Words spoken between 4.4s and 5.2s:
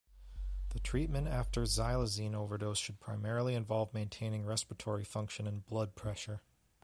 respiratory